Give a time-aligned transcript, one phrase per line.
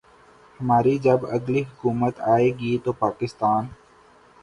[0.59, 3.65] ہماری جب اگلی حکومت آئے گی تو پاکستان